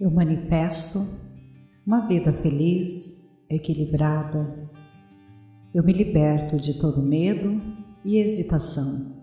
Eu 0.00 0.12
manifesto 0.12 1.00
uma 1.84 2.06
vida 2.06 2.32
feliz, 2.32 3.28
equilibrada. 3.50 4.70
Eu 5.74 5.82
me 5.82 5.92
liberto 5.92 6.56
de 6.56 6.78
todo 6.78 7.02
medo 7.02 7.60
e 8.04 8.18
hesitação, 8.18 9.16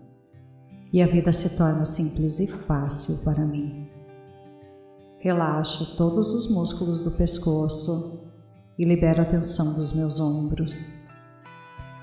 e 0.92 1.00
a 1.00 1.06
vida 1.06 1.32
se 1.32 1.56
torna 1.56 1.86
simples 1.86 2.40
e 2.40 2.46
fácil 2.46 3.24
para 3.24 3.46
mim. 3.46 3.88
Relaxo 5.18 5.96
todos 5.96 6.30
os 6.30 6.50
músculos 6.50 7.02
do 7.02 7.12
pescoço 7.12 8.30
e 8.78 8.84
libero 8.84 9.22
a 9.22 9.24
tensão 9.24 9.72
dos 9.72 9.94
meus 9.94 10.20
ombros. 10.20 11.06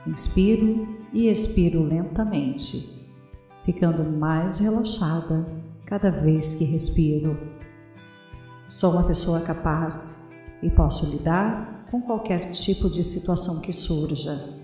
Inspiro 0.07 0.87
e 1.13 1.27
expiro 1.27 1.83
lentamente, 1.83 3.07
ficando 3.65 4.03
mais 4.03 4.57
relaxada 4.57 5.45
cada 5.85 6.09
vez 6.09 6.55
que 6.55 6.63
respiro. 6.63 7.37
Sou 8.69 8.91
uma 8.91 9.03
pessoa 9.03 9.41
capaz 9.41 10.23
e 10.61 10.69
posso 10.69 11.05
lidar 11.11 11.85
com 11.91 12.01
qualquer 12.01 12.51
tipo 12.51 12.89
de 12.89 13.03
situação 13.03 13.59
que 13.59 13.73
surja. 13.73 14.57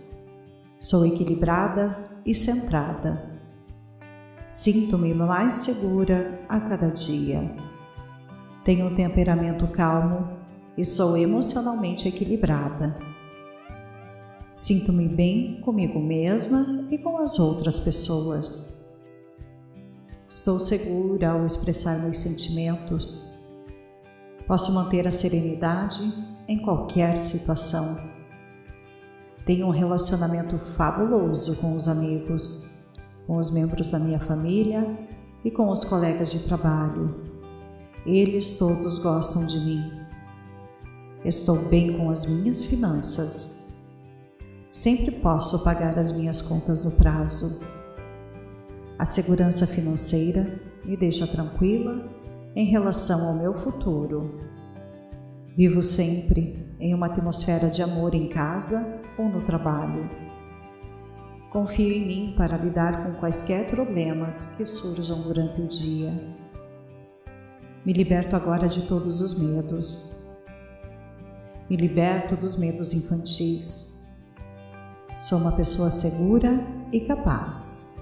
Sou 0.80 1.06
equilibrada 1.06 2.10
e 2.26 2.34
centrada. 2.34 3.30
Sinto-me 4.48 5.14
mais 5.14 5.56
segura 5.56 6.42
a 6.50 6.60
cada 6.60 6.90
dia. 6.90 7.56
Tenho 8.64 8.88
um 8.88 8.96
temperamento 8.96 9.68
calmo 9.68 10.40
e 10.78 10.84
sou 10.84 11.16
emocionalmente 11.18 12.08
equilibrada. 12.08 12.98
Sinto-me 14.52 15.08
bem 15.08 15.62
comigo 15.62 16.00
mesma 16.00 16.88
e 16.90 16.98
com 16.98 17.18
as 17.18 17.38
outras 17.38 17.80
pessoas. 17.80 18.84
Estou 20.28 20.60
segura 20.60 21.32
ao 21.32 21.46
expressar 21.46 22.00
meus 22.00 22.20
sentimentos 22.20 23.29
Posso 24.50 24.74
manter 24.74 25.08
a 25.08 25.12
serenidade 25.12 26.02
em 26.48 26.58
qualquer 26.58 27.18
situação. 27.18 28.00
Tenho 29.46 29.68
um 29.68 29.70
relacionamento 29.70 30.58
fabuloso 30.58 31.58
com 31.58 31.76
os 31.76 31.88
amigos, 31.88 32.68
com 33.28 33.38
os 33.38 33.52
membros 33.52 33.92
da 33.92 34.00
minha 34.00 34.20
família 34.20 35.08
e 35.46 35.52
com 35.52 35.70
os 35.70 35.84
colegas 35.84 36.32
de 36.32 36.40
trabalho. 36.48 37.16
Eles 38.08 38.58
todos 38.58 38.98
gostam 38.98 39.46
de 39.46 39.60
mim. 39.60 39.84
Estou 41.24 41.70
bem 41.70 41.96
com 41.96 42.10
as 42.10 42.26
minhas 42.26 42.64
finanças. 42.64 43.68
Sempre 44.68 45.12
posso 45.12 45.64
pagar 45.64 46.00
as 46.00 46.12
minhas 46.12 46.42
contas 46.42 46.84
no 46.84 46.94
prazo. 46.94 47.62
A 48.98 49.06
segurança 49.06 49.68
financeira 49.68 50.60
me 50.84 50.98
deixa 50.98 51.28
tranquila 51.28 52.18
em 52.56 52.66
relação 52.66 53.28
ao 53.28 53.36
meu 53.36 53.54
futuro. 53.54 54.40
Vivo 55.56 55.82
sempre 55.82 56.68
em 56.80 56.94
uma 56.94 57.08
atmosfera 57.08 57.70
de 57.70 57.82
amor 57.82 58.14
em 58.16 58.30
casa 58.30 59.02
ou 59.18 59.28
no 59.28 59.42
trabalho. 59.42 60.10
Confio 61.52 61.92
em 61.92 62.06
mim 62.06 62.34
para 62.38 62.58
lidar 62.58 63.04
com 63.04 63.20
quaisquer 63.20 63.70
problemas 63.70 64.56
que 64.56 64.66
surjam 64.66 65.22
durante 65.22 65.62
o 65.62 65.68
dia. 65.68 66.14
Me 67.86 67.92
liberto 67.92 68.36
agora 68.36 68.68
de 68.68 68.84
todos 68.84 69.20
os 69.20 69.38
medos. 69.38 70.24
Me 71.70 71.76
liberto 71.76 72.36
dos 72.36 72.56
medos 72.56 72.94
infantis. 72.94 74.08
Sou 75.18 75.40
uma 75.40 75.52
pessoa 75.52 75.90
segura 75.90 76.64
e 76.92 77.02
capaz. 77.02 77.96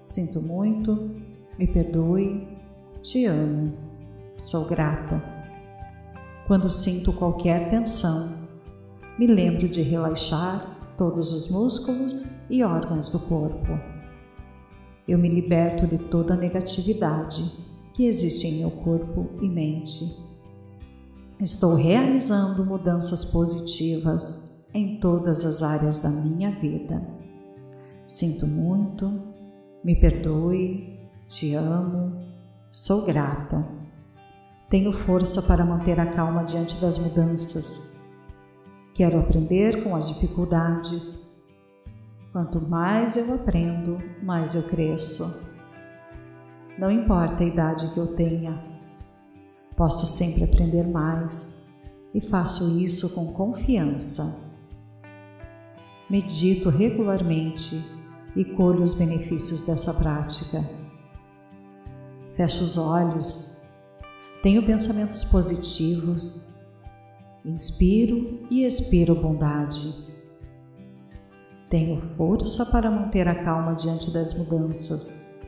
Sinto 0.00 0.42
muito, 0.42 1.14
me 1.58 1.66
perdoe, 1.66 2.59
te 3.02 3.24
amo, 3.24 3.72
sou 4.36 4.66
grata. 4.66 5.22
Quando 6.46 6.68
sinto 6.68 7.12
qualquer 7.12 7.70
tensão, 7.70 8.30
me 9.18 9.26
lembro 9.26 9.68
de 9.68 9.80
relaxar 9.80 10.94
todos 10.98 11.32
os 11.32 11.50
músculos 11.50 12.30
e 12.50 12.62
órgãos 12.62 13.10
do 13.10 13.18
corpo. 13.20 13.78
Eu 15.08 15.18
me 15.18 15.28
liberto 15.28 15.86
de 15.86 15.96
toda 15.96 16.34
a 16.34 16.36
negatividade 16.36 17.50
que 17.94 18.04
existe 18.04 18.46
em 18.46 18.58
meu 18.58 18.70
corpo 18.70 19.30
e 19.40 19.48
mente. 19.48 20.04
Estou 21.40 21.74
realizando 21.74 22.66
mudanças 22.66 23.24
positivas 23.24 24.62
em 24.74 25.00
todas 25.00 25.46
as 25.46 25.62
áreas 25.62 26.00
da 26.00 26.10
minha 26.10 26.50
vida. 26.60 27.02
Sinto 28.06 28.46
muito, 28.46 29.10
me 29.82 29.96
perdoe, 29.98 30.98
te 31.26 31.54
amo, 31.54 32.29
Sou 32.72 33.04
grata. 33.04 33.68
Tenho 34.68 34.92
força 34.92 35.42
para 35.42 35.64
manter 35.64 35.98
a 35.98 36.06
calma 36.06 36.44
diante 36.44 36.76
das 36.76 36.98
mudanças. 36.98 37.98
Quero 38.94 39.18
aprender 39.18 39.82
com 39.82 39.96
as 39.96 40.06
dificuldades. 40.06 41.42
Quanto 42.30 42.60
mais 42.60 43.16
eu 43.16 43.34
aprendo, 43.34 43.98
mais 44.22 44.54
eu 44.54 44.62
cresço. 44.62 45.44
Não 46.78 46.92
importa 46.92 47.42
a 47.42 47.46
idade 47.46 47.92
que 47.92 47.98
eu 47.98 48.14
tenha, 48.14 48.62
posso 49.76 50.06
sempre 50.06 50.44
aprender 50.44 50.86
mais 50.86 51.68
e 52.14 52.20
faço 52.20 52.78
isso 52.78 53.12
com 53.16 53.32
confiança. 53.32 54.48
Medito 56.08 56.68
regularmente 56.68 57.84
e 58.36 58.44
colho 58.44 58.84
os 58.84 58.94
benefícios 58.94 59.64
dessa 59.64 59.92
prática. 59.92 60.79
Fecho 62.40 62.64
os 62.64 62.78
olhos, 62.78 63.60
tenho 64.42 64.64
pensamentos 64.64 65.22
positivos, 65.24 66.54
inspiro 67.44 68.46
e 68.50 68.64
expiro 68.64 69.14
bondade. 69.14 69.94
Tenho 71.68 71.98
força 71.98 72.64
para 72.64 72.90
manter 72.90 73.28
a 73.28 73.44
calma 73.44 73.74
diante 73.74 74.10
das 74.10 74.32
mudanças. 74.32 75.38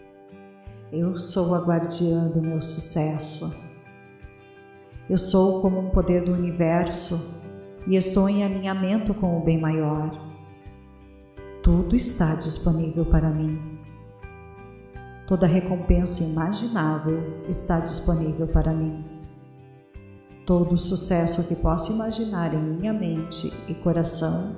Eu 0.92 1.16
sou 1.16 1.54
a 1.54 1.64
guardiã 1.64 2.28
do 2.28 2.42
meu 2.42 2.60
sucesso. 2.60 3.56
Eu 5.08 5.16
sou 5.16 5.62
como 5.62 5.78
um 5.78 5.88
poder 5.88 6.24
do 6.24 6.34
universo 6.34 7.40
e 7.86 7.96
estou 7.96 8.28
em 8.28 8.44
alinhamento 8.44 9.14
com 9.14 9.38
o 9.38 9.42
bem 9.42 9.58
maior. 9.58 10.10
Tudo 11.62 11.96
está 11.96 12.34
disponível 12.34 13.06
para 13.06 13.30
mim. 13.30 13.71
Toda 15.26 15.46
recompensa 15.46 16.24
imaginável 16.24 17.42
está 17.48 17.80
disponível 17.80 18.46
para 18.48 18.72
mim. 18.72 19.04
Todo 20.44 20.76
sucesso 20.76 21.46
que 21.46 21.54
posso 21.54 21.92
imaginar 21.92 22.52
em 22.52 22.60
minha 22.60 22.92
mente 22.92 23.52
e 23.68 23.74
coração, 23.74 24.56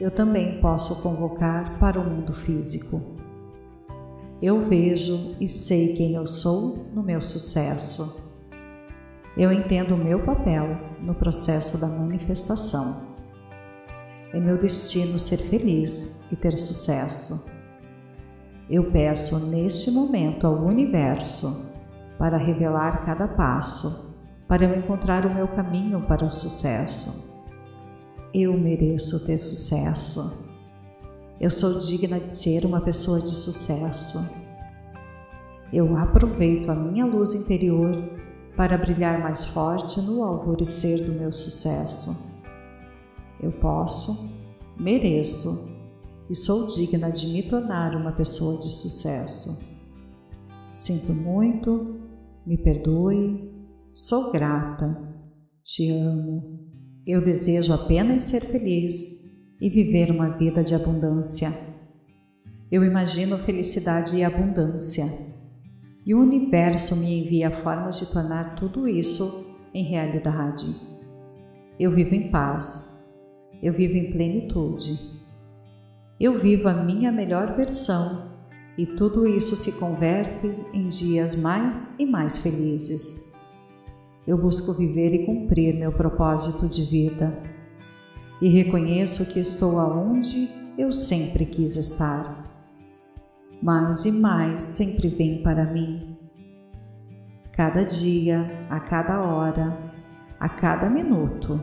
eu 0.00 0.10
também 0.10 0.60
posso 0.60 1.02
convocar 1.02 1.78
para 1.78 1.98
o 1.98 2.04
mundo 2.04 2.32
físico. 2.32 3.02
Eu 4.40 4.60
vejo 4.60 5.34
e 5.40 5.48
sei 5.48 5.94
quem 5.94 6.14
eu 6.14 6.26
sou 6.26 6.86
no 6.94 7.02
meu 7.02 7.20
sucesso. 7.20 8.22
Eu 9.36 9.50
entendo 9.50 9.94
o 9.94 9.98
meu 9.98 10.22
papel 10.24 10.66
no 11.00 11.14
processo 11.14 11.78
da 11.78 11.88
manifestação. 11.88 13.08
É 14.32 14.38
meu 14.38 14.58
destino 14.58 15.18
ser 15.18 15.38
feliz 15.38 16.22
e 16.30 16.36
ter 16.36 16.56
sucesso. 16.58 17.50
Eu 18.70 18.90
peço 18.90 19.38
neste 19.46 19.90
momento 19.90 20.46
ao 20.46 20.54
universo 20.54 21.72
para 22.18 22.36
revelar 22.36 23.02
cada 23.04 23.26
passo, 23.26 24.14
para 24.46 24.64
eu 24.64 24.78
encontrar 24.78 25.24
o 25.24 25.34
meu 25.34 25.48
caminho 25.48 26.02
para 26.02 26.26
o 26.26 26.30
sucesso. 26.30 27.32
Eu 28.34 28.52
mereço 28.58 29.24
ter 29.24 29.38
sucesso. 29.38 30.46
Eu 31.40 31.50
sou 31.50 31.80
digna 31.80 32.20
de 32.20 32.28
ser 32.28 32.66
uma 32.66 32.80
pessoa 32.80 33.20
de 33.20 33.30
sucesso. 33.30 34.18
Eu 35.72 35.96
aproveito 35.96 36.68
a 36.70 36.74
minha 36.74 37.06
luz 37.06 37.34
interior 37.34 37.90
para 38.54 38.76
brilhar 38.76 39.18
mais 39.20 39.46
forte 39.46 40.00
no 40.02 40.22
alvorecer 40.22 41.04
do 41.04 41.12
meu 41.12 41.32
sucesso. 41.32 42.36
Eu 43.40 43.52
posso, 43.52 44.28
mereço 44.78 45.67
e 46.30 46.34
sou 46.34 46.68
digna 46.68 47.10
de 47.10 47.26
me 47.28 47.42
tornar 47.42 47.96
uma 47.96 48.12
pessoa 48.12 48.60
de 48.60 48.70
sucesso. 48.70 49.66
Sinto 50.74 51.12
muito, 51.12 52.00
me 52.46 52.58
perdoe, 52.58 53.50
sou 53.92 54.30
grata, 54.30 54.96
te 55.64 55.90
amo. 55.90 56.68
Eu 57.06 57.24
desejo 57.24 57.72
apenas 57.72 58.24
ser 58.24 58.42
feliz 58.42 59.26
e 59.60 59.70
viver 59.70 60.10
uma 60.10 60.36
vida 60.36 60.62
de 60.62 60.74
abundância. 60.74 61.50
Eu 62.70 62.84
imagino 62.84 63.38
felicidade 63.38 64.14
e 64.14 64.22
abundância, 64.22 65.06
e 66.04 66.14
o 66.14 66.20
universo 66.20 66.96
me 66.96 67.24
envia 67.24 67.50
formas 67.50 67.98
de 67.98 68.12
tornar 68.12 68.54
tudo 68.54 68.86
isso 68.86 69.56
em 69.72 69.84
realidade. 69.84 70.66
Eu 71.80 71.90
vivo 71.90 72.14
em 72.14 72.30
paz, 72.30 72.94
eu 73.62 73.72
vivo 73.72 73.96
em 73.96 74.10
plenitude 74.10 75.17
eu 76.20 76.36
vivo 76.36 76.68
a 76.68 76.74
minha 76.74 77.12
melhor 77.12 77.54
versão 77.56 78.28
e 78.76 78.86
tudo 78.86 79.26
isso 79.26 79.56
se 79.56 79.72
converte 79.72 80.54
em 80.72 80.88
dias 80.88 81.34
mais 81.34 81.98
e 81.98 82.06
mais 82.06 82.38
felizes. 82.38 83.32
eu 84.26 84.36
busco 84.36 84.74
viver 84.74 85.14
e 85.14 85.24
cumprir 85.24 85.74
meu 85.74 85.90
propósito 85.90 86.68
de 86.68 86.82
vida. 86.82 87.42
E 88.42 88.48
reconheço 88.48 89.24
que 89.32 89.40
estou 89.40 89.80
aonde 89.80 90.50
eu 90.76 90.92
sempre 90.92 91.46
quis 91.46 91.76
estar. 91.76 92.46
Mais 93.62 94.04
e 94.04 94.12
mais 94.12 94.62
sempre 94.62 95.08
vem 95.08 95.42
para 95.42 95.72
mim. 95.72 96.16
Cada 97.52 97.84
dia, 97.84 98.64
a 98.68 98.78
cada 98.78 99.22
hora, 99.22 99.76
a 100.38 100.48
cada 100.48 100.90
minuto, 100.90 101.60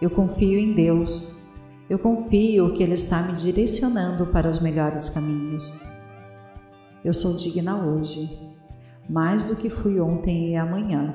eu 0.00 0.10
confio 0.10 0.58
em 0.58 0.74
Deus. 0.74 1.45
Eu 1.88 2.00
confio 2.00 2.72
que 2.72 2.82
Ele 2.82 2.94
está 2.94 3.22
me 3.22 3.34
direcionando 3.34 4.26
para 4.26 4.50
os 4.50 4.58
melhores 4.58 5.08
caminhos. 5.08 5.80
Eu 7.04 7.14
sou 7.14 7.36
digna 7.36 7.76
hoje, 7.76 8.28
mais 9.08 9.44
do 9.44 9.54
que 9.54 9.70
fui 9.70 10.00
ontem 10.00 10.50
e 10.50 10.56
amanhã. 10.56 11.14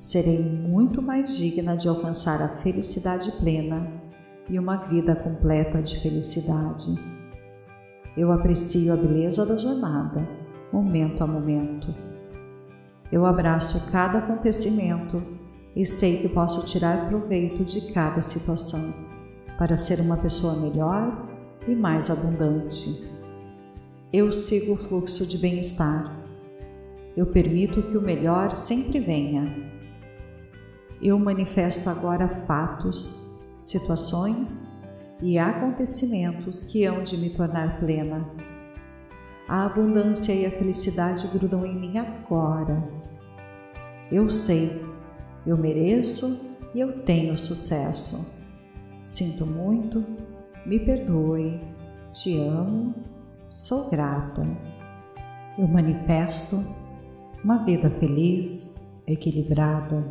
Serei 0.00 0.40
muito 0.42 1.00
mais 1.00 1.36
digna 1.36 1.76
de 1.76 1.86
alcançar 1.86 2.42
a 2.42 2.48
felicidade 2.48 3.30
plena 3.40 3.86
e 4.50 4.58
uma 4.58 4.78
vida 4.78 5.14
completa 5.14 5.80
de 5.80 6.00
felicidade. 6.00 6.96
Eu 8.16 8.32
aprecio 8.32 8.92
a 8.92 8.96
beleza 8.96 9.46
da 9.46 9.56
jornada, 9.56 10.28
momento 10.72 11.22
a 11.22 11.26
momento. 11.26 11.94
Eu 13.12 13.24
abraço 13.24 13.92
cada 13.92 14.18
acontecimento 14.18 15.22
e 15.76 15.86
sei 15.86 16.18
que 16.18 16.28
posso 16.28 16.66
tirar 16.66 17.08
proveito 17.08 17.64
de 17.64 17.92
cada 17.92 18.20
situação 18.22 19.07
para 19.58 19.76
ser 19.76 20.00
uma 20.00 20.16
pessoa 20.16 20.54
melhor 20.54 21.28
e 21.66 21.74
mais 21.74 22.08
abundante. 22.08 23.10
Eu 24.12 24.30
sigo 24.30 24.74
o 24.74 24.76
fluxo 24.76 25.26
de 25.26 25.36
bem-estar. 25.36 26.16
Eu 27.16 27.26
permito 27.26 27.82
que 27.82 27.96
o 27.96 28.00
melhor 28.00 28.56
sempre 28.56 29.00
venha. 29.00 29.52
Eu 31.02 31.18
manifesto 31.18 31.90
agora 31.90 32.28
fatos, 32.28 33.26
situações 33.58 34.78
e 35.20 35.36
acontecimentos 35.36 36.62
que 36.62 36.84
hão 36.84 37.02
de 37.02 37.18
me 37.18 37.30
tornar 37.30 37.80
plena. 37.80 38.30
A 39.48 39.64
abundância 39.64 40.32
e 40.32 40.46
a 40.46 40.50
felicidade 40.50 41.26
grudam 41.36 41.66
em 41.66 41.74
mim 41.74 41.98
agora. 41.98 42.88
Eu 44.12 44.30
sei, 44.30 44.80
eu 45.44 45.56
mereço 45.56 46.46
e 46.72 46.78
eu 46.78 47.02
tenho 47.02 47.36
sucesso. 47.36 48.37
Sinto 49.08 49.46
muito, 49.46 50.04
me 50.66 50.78
perdoe, 50.78 51.58
te 52.12 52.38
amo 52.38 52.94
Sou 53.48 53.88
grata. 53.88 54.46
Eu 55.56 55.66
manifesto 55.66 56.62
uma 57.42 57.64
vida 57.64 57.88
feliz, 57.88 58.78
equilibrada. 59.06 60.06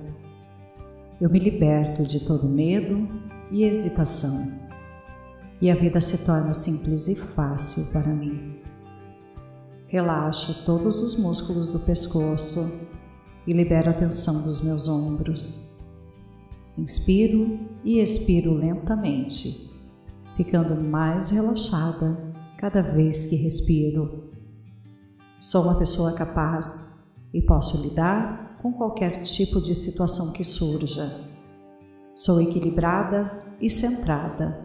Eu 1.21 1.29
me 1.29 1.37
liberto 1.37 2.01
de 2.01 2.21
todo 2.21 2.49
medo 2.49 3.07
e 3.51 3.63
hesitação. 3.63 4.51
E 5.61 5.69
a 5.69 5.75
vida 5.75 6.01
se 6.01 6.25
torna 6.25 6.51
simples 6.51 7.07
e 7.07 7.13
fácil 7.13 7.91
para 7.91 8.11
mim. 8.11 8.59
Relaxo 9.85 10.65
todos 10.65 10.99
os 10.99 11.15
músculos 11.15 11.69
do 11.69 11.79
pescoço 11.81 12.87
e 13.45 13.53
libero 13.53 13.91
a 13.91 13.93
tensão 13.93 14.41
dos 14.41 14.61
meus 14.61 14.87
ombros. 14.87 15.66
Inspiro 16.77 17.59
e 17.83 17.99
expiro 17.99 18.53
lentamente, 18.53 19.67
ficando 20.35 20.75
mais 20.75 21.29
relaxada 21.29 22.35
cada 22.55 22.81
vez 22.81 23.25
que 23.25 23.35
respiro. 23.35 24.31
Sou 25.39 25.63
uma 25.63 25.79
pessoa 25.79 26.13
capaz 26.13 27.03
e 27.33 27.41
posso 27.41 27.81
lidar 27.81 28.59
com 28.61 28.71
qualquer 28.71 29.23
tipo 29.23 29.59
de 29.59 29.73
situação 29.73 30.31
que 30.31 30.43
surja. 30.43 31.19
Sou 32.15 32.39
equilibrada 32.39 33.43
e 33.59 33.71
centrada. 33.71 34.63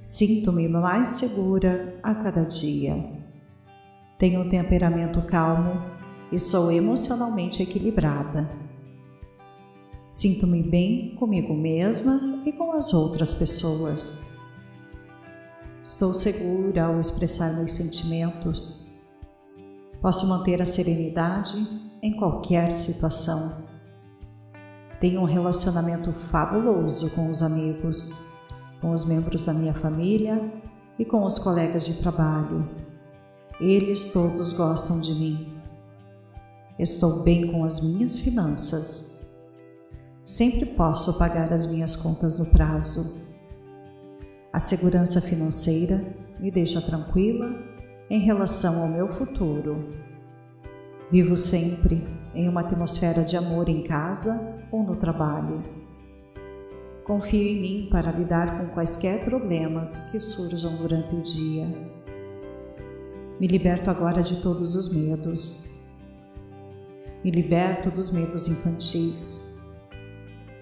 Sinto-me 0.00 0.66
mais 0.66 1.10
segura 1.10 1.98
a 2.02 2.14
cada 2.14 2.44
dia. 2.44 3.22
Tenho 4.18 4.40
um 4.40 4.48
temperamento 4.48 5.20
calmo 5.26 5.82
e 6.32 6.38
sou 6.38 6.72
emocionalmente 6.72 7.62
equilibrada. 7.62 8.65
Sinto-me 10.06 10.62
bem 10.62 11.16
comigo 11.16 11.52
mesma 11.52 12.40
e 12.46 12.52
com 12.52 12.70
as 12.70 12.94
outras 12.94 13.34
pessoas. 13.34 14.24
Estou 15.82 16.14
segura 16.14 16.84
ao 16.84 17.00
expressar 17.00 17.54
meus 17.54 17.72
sentimentos. 17.72 18.86
Posso 20.00 20.28
manter 20.28 20.62
a 20.62 20.66
serenidade 20.66 21.56
em 22.00 22.16
qualquer 22.16 22.70
situação. 22.70 23.64
Tenho 25.00 25.20
um 25.20 25.24
relacionamento 25.24 26.12
fabuloso 26.12 27.10
com 27.10 27.28
os 27.28 27.42
amigos, 27.42 28.12
com 28.80 28.92
os 28.92 29.04
membros 29.04 29.44
da 29.44 29.52
minha 29.52 29.74
família 29.74 30.52
e 31.00 31.04
com 31.04 31.24
os 31.24 31.36
colegas 31.36 31.84
de 31.84 31.94
trabalho. 31.94 32.68
Eles 33.60 34.12
todos 34.12 34.52
gostam 34.52 35.00
de 35.00 35.12
mim. 35.12 35.52
Estou 36.78 37.24
bem 37.24 37.50
com 37.50 37.64
as 37.64 37.80
minhas 37.80 38.16
finanças. 38.16 39.15
Sempre 40.26 40.66
posso 40.66 41.18
pagar 41.18 41.52
as 41.52 41.66
minhas 41.66 41.94
contas 41.94 42.38
no 42.38 42.46
prazo 42.46 43.26
a 44.56 44.60
segurança 44.60 45.20
financeira 45.20 46.02
me 46.40 46.50
deixa 46.50 46.80
tranquila 46.80 47.62
em 48.08 48.20
relação 48.20 48.80
ao 48.80 48.88
meu 48.88 49.06
futuro. 49.06 49.92
Vivo 51.12 51.36
sempre 51.36 52.02
em 52.34 52.48
uma 52.48 52.62
atmosfera 52.62 53.22
de 53.22 53.36
amor 53.36 53.68
em 53.68 53.82
casa 53.82 54.58
ou 54.72 54.82
no 54.82 54.96
trabalho. 54.96 55.62
Confio 57.04 57.42
em 57.42 57.60
mim 57.60 57.88
para 57.90 58.10
lidar 58.10 58.58
com 58.58 58.72
quaisquer 58.72 59.26
problemas 59.26 60.08
que 60.10 60.18
surjam 60.18 60.74
durante 60.76 61.14
o 61.14 61.20
dia. 61.20 61.66
Me 63.38 63.46
liberto 63.46 63.90
agora 63.90 64.22
de 64.22 64.40
todos 64.40 64.74
os 64.74 64.90
medos. 64.90 65.68
Me 67.22 67.30
liberto 67.30 67.90
dos 67.90 68.10
medos 68.10 68.48
infantis. 68.48 69.55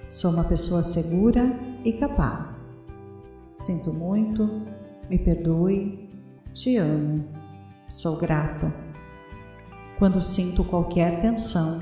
Sou 0.08 0.30
uma 0.30 0.44
pessoa 0.44 0.82
segura 0.82 1.58
e 1.84 1.92
capaz 1.92 2.74
Sinto 3.54 3.92
muito, 3.92 4.62
me 5.08 5.16
perdoe, 5.16 6.10
te 6.52 6.76
amo, 6.76 7.24
sou 7.88 8.16
grata. 8.16 8.74
Quando 9.96 10.20
sinto 10.20 10.64
qualquer 10.64 11.20
tensão, 11.20 11.80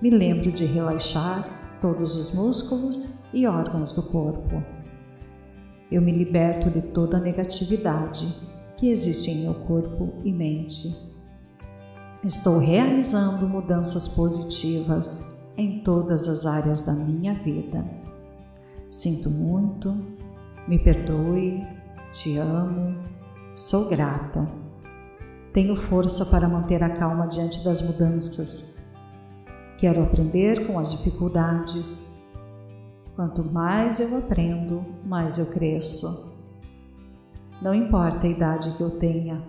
me 0.00 0.10
lembro 0.10 0.52
de 0.52 0.64
relaxar 0.64 1.78
todos 1.80 2.14
os 2.14 2.32
músculos 2.32 3.18
e 3.34 3.48
órgãos 3.48 3.96
do 3.96 4.04
corpo. 4.04 4.62
Eu 5.90 6.00
me 6.00 6.12
liberto 6.12 6.70
de 6.70 6.80
toda 6.80 7.16
a 7.16 7.20
negatividade 7.20 8.32
que 8.76 8.88
existe 8.88 9.32
em 9.32 9.42
meu 9.42 9.54
corpo 9.54 10.14
e 10.22 10.32
mente. 10.32 10.96
Estou 12.22 12.58
realizando 12.58 13.48
mudanças 13.48 14.06
positivas 14.06 15.35
em 15.56 15.80
todas 15.80 16.28
as 16.28 16.46
áreas 16.46 16.82
da 16.82 16.92
minha 16.92 17.34
vida. 17.34 17.84
Sinto 18.90 19.30
muito, 19.30 19.94
me 20.68 20.78
perdoe, 20.78 21.66
te 22.12 22.36
amo, 22.36 22.96
sou 23.54 23.88
grata. 23.88 24.48
Tenho 25.52 25.74
força 25.74 26.26
para 26.26 26.48
manter 26.48 26.82
a 26.82 26.90
calma 26.90 27.26
diante 27.26 27.64
das 27.64 27.80
mudanças. 27.82 28.78
Quero 29.78 30.02
aprender 30.02 30.66
com 30.66 30.78
as 30.78 30.90
dificuldades. 30.90 32.16
Quanto 33.14 33.42
mais 33.44 33.98
eu 34.00 34.18
aprendo, 34.18 34.84
mais 35.04 35.38
eu 35.38 35.46
cresço. 35.46 36.34
Não 37.62 37.74
importa 37.74 38.26
a 38.26 38.30
idade 38.30 38.76
que 38.76 38.82
eu 38.82 38.90
tenha, 38.90 39.42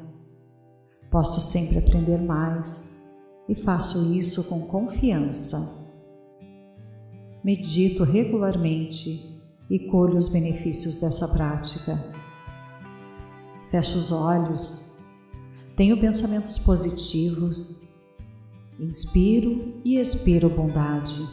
posso 1.11 1.41
sempre 1.41 1.77
aprender 1.77 2.17
mais 2.17 2.97
e 3.49 3.55
faço 3.55 4.13
isso 4.13 4.45
com 4.45 4.67
confiança. 4.67 5.76
Medito 7.47 8.03
regularmente 8.03 9.39
e 9.69 9.79
colho 9.79 10.17
os 10.17 10.27
benefícios 10.27 10.97
dessa 10.97 11.29
prática. 11.29 11.97
Fecho 13.71 13.97
os 13.97 14.11
olhos, 14.11 14.97
tenho 15.73 15.97
pensamentos 15.97 16.59
positivos, 16.59 17.87
inspiro 18.77 19.75
e 19.85 19.97
expiro 19.97 20.49
bondade. 20.49 21.25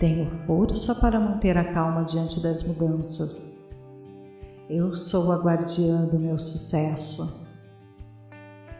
Tenho 0.00 0.26
força 0.26 0.92
para 0.96 1.20
manter 1.20 1.56
a 1.56 1.72
calma 1.72 2.02
diante 2.02 2.42
das 2.42 2.66
mudanças. 2.66 3.70
Eu 4.68 4.92
sou 4.92 5.30
a 5.30 5.40
guardiã 5.40 6.06
do 6.06 6.18
meu 6.18 6.36
sucesso. 6.36 7.46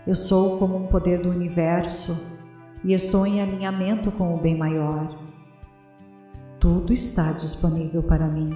Eu 0.09 0.17
sou 0.17 0.59
como 0.59 0.77
um 0.77 0.89
poder 0.89 1.23
do 1.23 1.31
universo 1.31 2.21
e 2.83 2.93
estou 2.93 3.25
em 3.25 3.41
alinhamento 3.41 4.11
com 4.11 4.35
o 4.35 4.41
bem 4.41 4.59
maior. 4.59 5.22
Tudo 6.63 6.93
está 6.93 7.33
disponível 7.33 8.05
para 8.05 8.29
mim. 8.29 8.53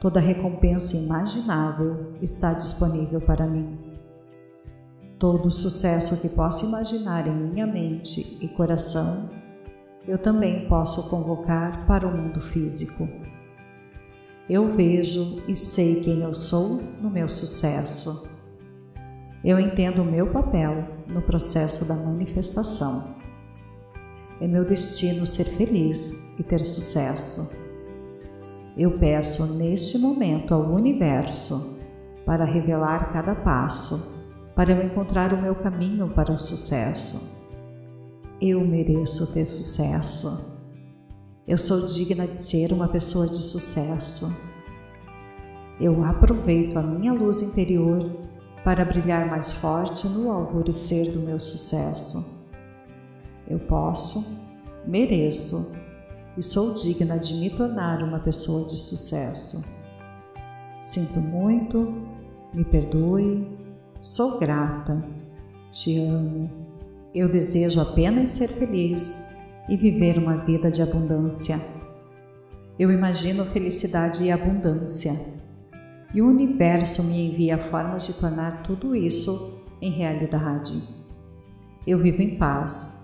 Toda 0.00 0.20
recompensa 0.20 0.96
imaginável 0.96 2.12
está 2.22 2.52
disponível 2.52 3.20
para 3.20 3.44
mim. 3.44 3.76
Todo 5.18 5.50
sucesso 5.50 6.20
que 6.20 6.28
posso 6.28 6.64
imaginar 6.64 7.26
em 7.26 7.34
minha 7.34 7.66
mente 7.66 8.38
e 8.40 8.46
coração, 8.46 9.28
eu 10.06 10.16
também 10.16 10.68
posso 10.68 11.10
convocar 11.10 11.84
para 11.88 12.06
o 12.06 12.16
mundo 12.16 12.40
físico. 12.40 13.08
Eu 14.48 14.68
vejo 14.68 15.42
e 15.48 15.56
sei 15.56 16.02
quem 16.02 16.20
eu 16.20 16.32
sou 16.32 16.80
no 17.02 17.10
meu 17.10 17.28
sucesso. 17.28 18.30
Eu 19.44 19.58
entendo 19.58 20.02
o 20.02 20.04
meu 20.04 20.30
papel 20.30 20.86
no 21.08 21.20
processo 21.20 21.84
da 21.84 21.96
manifestação. 21.96 23.17
É 24.40 24.46
meu 24.46 24.64
destino 24.64 25.26
ser 25.26 25.44
feliz 25.44 26.32
e 26.38 26.42
ter 26.42 26.64
sucesso. 26.64 27.50
Eu 28.76 28.98
peço 28.98 29.54
neste 29.54 29.98
momento 29.98 30.54
ao 30.54 30.62
universo 30.62 31.78
para 32.24 32.44
revelar 32.44 33.12
cada 33.12 33.34
passo 33.34 34.16
para 34.54 34.72
eu 34.72 34.84
encontrar 34.84 35.32
o 35.32 35.40
meu 35.40 35.54
caminho 35.54 36.08
para 36.08 36.32
o 36.32 36.38
sucesso. 36.38 37.32
Eu 38.40 38.60
mereço 38.66 39.32
ter 39.32 39.46
sucesso. 39.46 40.60
Eu 41.46 41.56
sou 41.56 41.86
digna 41.86 42.26
de 42.26 42.36
ser 42.36 42.72
uma 42.72 42.88
pessoa 42.88 43.28
de 43.28 43.38
sucesso. 43.38 44.36
Eu 45.80 46.04
aproveito 46.04 46.76
a 46.76 46.82
minha 46.82 47.12
luz 47.12 47.40
interior 47.40 48.10
para 48.64 48.84
brilhar 48.84 49.28
mais 49.28 49.52
forte 49.52 50.08
no 50.08 50.30
alvorecer 50.30 51.12
do 51.12 51.20
meu 51.20 51.38
sucesso. 51.38 52.37
Eu 53.48 53.58
posso, 53.58 54.24
mereço 54.86 55.74
e 56.36 56.42
sou 56.42 56.74
digna 56.74 57.18
de 57.18 57.34
me 57.34 57.50
tornar 57.50 58.02
uma 58.02 58.20
pessoa 58.20 58.68
de 58.68 58.76
sucesso. 58.76 59.64
Sinto 60.80 61.18
muito, 61.18 61.92
me 62.52 62.64
perdoe, 62.64 63.58
Sou 64.00 64.38
grata, 64.38 65.04
te 65.72 65.98
amo. 65.98 66.48
Eu 67.12 67.28
desejo 67.28 67.80
apenas 67.80 68.30
ser 68.30 68.46
feliz 68.46 69.26
e 69.68 69.76
viver 69.76 70.16
uma 70.18 70.36
vida 70.36 70.70
de 70.70 70.80
abundância. 70.80 71.60
Eu 72.78 72.92
imagino 72.92 73.44
felicidade 73.44 74.22
e 74.22 74.30
abundância, 74.30 75.20
e 76.14 76.22
o 76.22 76.28
universo 76.28 77.02
me 77.02 77.28
envia 77.28 77.58
formas 77.58 78.06
de 78.06 78.12
tornar 78.12 78.62
tudo 78.62 78.94
isso 78.94 79.64
em 79.82 79.90
realidade. 79.90 80.80
Eu 81.84 81.98
vivo 81.98 82.22
em 82.22 82.36
paz, 82.38 82.97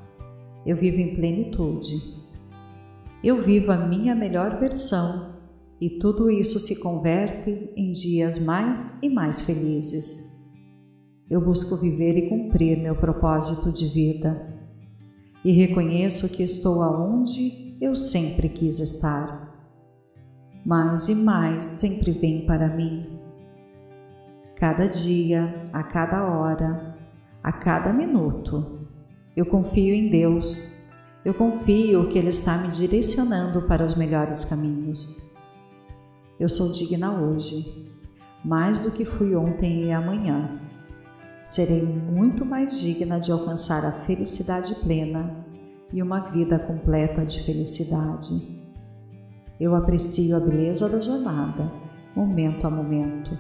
eu 0.65 0.77
vivo 0.77 0.99
em 0.99 1.15
plenitude. 1.15 1.97
Eu 3.23 3.41
vivo 3.41 3.73
a 3.73 3.77
minha 3.77 4.15
melhor 4.15 4.59
versão 4.59 5.35
e 5.81 5.99
tudo 5.99 6.31
isso 6.31 6.59
se 6.59 6.81
converte 6.81 7.73
em 7.77 7.93
dias 7.93 8.39
mais 8.39 9.03
e 9.03 9.09
mais 9.09 9.41
felizes. 9.41 10.35
Eu 11.29 11.41
busco 11.41 11.77
viver 11.77 12.17
e 12.17 12.29
cumprir 12.29 12.79
meu 12.79 12.95
propósito 12.95 13.73
de 13.73 13.87
vida 13.87 14.55
e 15.45 15.53
reconheço 15.53 16.29
que 16.29 16.43
estou 16.43 16.83
aonde 16.83 17.77
eu 17.81 17.95
sempre 17.95 18.49
quis 18.49 18.79
estar. 18.79 19.53
Mais 20.65 21.09
e 21.09 21.15
mais 21.15 21.67
sempre 21.67 22.13
vem 22.13 22.47
para 22.47 22.75
mim. 22.75 23.19
Cada 24.57 24.87
dia, 24.87 25.69
a 25.73 25.83
cada 25.83 26.27
hora, 26.27 26.95
a 27.43 27.53
cada 27.53 27.93
minuto, 27.93 28.84
eu 29.37 29.45
confio 29.45 29.95
em 29.95 30.09
Deus. 30.09 30.79
Eu 31.25 31.35
confio 31.35 32.09
que 32.09 32.19
Ele 32.19 32.29
está 32.29 32.59
me 32.59 32.69
direcionando 32.69 33.63
para 33.63 33.85
os 33.85 33.95
melhores 33.95 34.45
caminhos. 34.45 35.33
Eu 36.39 36.49
sou 36.49 36.73
digna 36.73 37.13
hoje, 37.13 37.91
mais 38.45 38.81
do 38.81 38.91
que 38.91 39.05
fui 39.05 39.35
ontem 39.35 39.85
e 39.85 39.93
amanhã 39.93 40.61
serei 41.45 41.83
muito 41.83 42.43
mais 42.43 42.81
digna 42.81 43.21
de 43.21 43.31
alcançar 43.31 43.85
a 43.85 43.93
felicidade 43.93 44.75
plena 44.77 45.45
e 45.93 46.03
uma 46.03 46.21
vida 46.21 46.59
completa 46.59 47.25
de 47.25 47.43
felicidade. 47.45 48.65
Eu 49.61 49.75
aprecio 49.75 50.37
a 50.37 50.41
beleza 50.41 50.89
da 50.89 51.01
jornada, 51.01 51.71
momento 52.17 52.67
a 52.67 52.71
momento. 52.71 53.39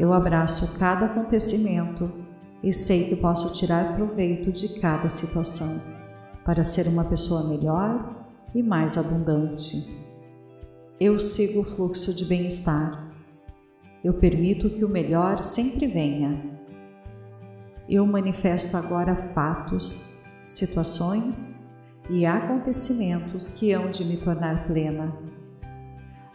Eu 0.00 0.14
abraço 0.14 0.78
cada 0.78 1.06
acontecimento 1.06 2.10
e 2.62 2.72
sei 2.72 3.08
que 3.08 3.16
posso 3.16 3.52
tirar 3.54 3.94
proveito 3.94 4.52
de 4.52 4.80
cada 4.80 5.08
situação 5.08 5.80
para 6.44 6.64
ser 6.64 6.86
uma 6.88 7.04
pessoa 7.04 7.48
melhor 7.48 8.26
e 8.54 8.62
mais 8.62 8.96
abundante. 8.96 9.96
Eu 10.98 11.18
sigo 11.18 11.60
o 11.60 11.64
fluxo 11.64 12.14
de 12.14 12.24
bem-estar. 12.24 13.08
Eu 14.02 14.14
permito 14.14 14.70
que 14.70 14.84
o 14.84 14.88
melhor 14.88 15.44
sempre 15.44 15.86
venha 15.86 16.58
eu 17.88 18.06
manifesto 18.06 18.76
agora 18.76 19.16
fatos, 19.16 20.12
situações 20.46 21.66
e 22.10 22.26
acontecimentos 22.26 23.48
que 23.48 23.72
hão 23.72 23.90
de 23.90 24.04
me 24.04 24.18
tornar 24.18 24.66
plena. 24.66 25.16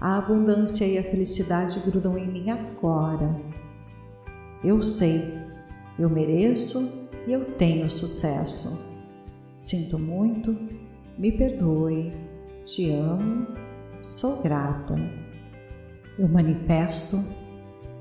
A 0.01 0.17
abundância 0.17 0.83
e 0.83 0.97
a 0.97 1.03
felicidade 1.03 1.79
grudam 1.81 2.17
em 2.17 2.27
mim 2.27 2.49
agora. 2.49 3.39
Eu 4.63 4.81
sei, 4.81 5.42
eu 5.97 6.09
mereço 6.09 7.09
e 7.27 7.33
eu 7.33 7.45
tenho 7.45 7.89
sucesso. 7.89 8.91
Sinto 9.57 9.97
muito, 9.97 10.57
me 11.17 11.31
perdoe, 11.31 12.13
te 12.65 12.91
amo, 12.91 13.47
sou 14.01 14.41
grata. 14.41 14.95
Eu 16.17 16.27
manifesto 16.27 17.17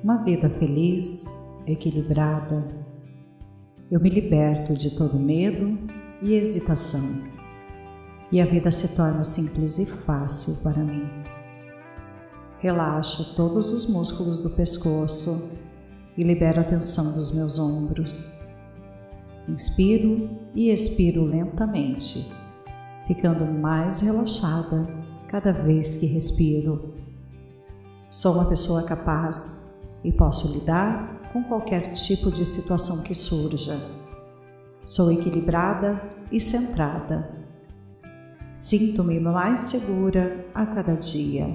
uma 0.02 0.24
vida 0.24 0.50
feliz, 0.50 1.24
equilibrada, 1.66 2.82
eu 3.92 4.00
me 4.00 4.08
liberto 4.08 4.72
de 4.72 4.90
todo 4.90 5.18
medo 5.18 5.78
e 6.22 6.34
hesitação, 6.34 7.22
e 8.32 8.40
a 8.40 8.44
vida 8.46 8.70
se 8.70 8.96
torna 8.96 9.22
simples 9.22 9.78
e 9.78 9.84
fácil 9.84 10.62
para 10.62 10.82
mim. 10.82 11.06
Relaxo 12.58 13.34
todos 13.34 13.70
os 13.70 13.86
músculos 13.86 14.40
do 14.40 14.50
pescoço 14.50 15.50
e 16.16 16.22
libero 16.22 16.60
a 16.60 16.64
tensão 16.64 17.12
dos 17.12 17.30
meus 17.30 17.58
ombros. 17.58 18.40
Inspiro 19.48 20.30
e 20.54 20.70
expiro 20.70 21.24
lentamente, 21.24 22.30
ficando 23.06 23.44
mais 23.44 24.00
relaxada 24.00 24.88
cada 25.28 25.52
vez 25.52 25.96
que 25.96 26.06
respiro. 26.06 26.94
Sou 28.10 28.34
uma 28.34 28.44
pessoa 28.44 28.82
capaz 28.84 29.74
e 30.04 30.12
posso 30.12 30.52
lidar 30.52 31.30
com 31.32 31.42
qualquer 31.44 31.92
tipo 31.92 32.30
de 32.30 32.44
situação 32.44 33.02
que 33.02 33.14
surja. 33.14 33.80
Sou 34.84 35.10
equilibrada 35.10 36.02
e 36.30 36.38
centrada. 36.38 37.30
Sinto-me 38.52 39.18
mais 39.18 39.62
segura 39.62 40.46
a 40.54 40.66
cada 40.66 40.94
dia. 40.94 41.46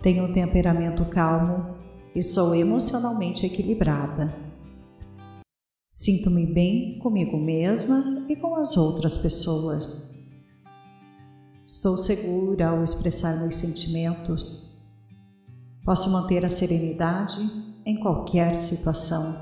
Tenho 0.00 0.24
um 0.24 0.32
temperamento 0.32 1.04
calmo 1.06 1.74
e 2.14 2.22
sou 2.22 2.54
emocionalmente 2.54 3.44
equilibrada. 3.44 4.34
Sinto-me 5.90 6.46
bem 6.46 6.98
comigo 6.98 7.36
mesma 7.36 8.26
e 8.28 8.36
com 8.36 8.56
as 8.56 8.76
outras 8.76 9.16
pessoas. 9.16 10.14
Estou 11.64 11.96
segura 11.96 12.68
ao 12.68 12.82
expressar 12.82 13.38
meus 13.38 13.56
sentimentos. 13.56 14.76
Posso 15.84 16.10
manter 16.10 16.44
a 16.44 16.48
serenidade 16.48 17.40
em 17.86 17.98
qualquer 18.00 18.54
situação. 18.54 19.36